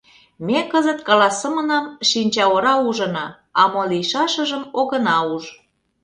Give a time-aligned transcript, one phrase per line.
[0.47, 3.25] Ме кызыт каласымынам шинчаора ужына,
[3.61, 5.45] а мо лийшашыжым огына уж.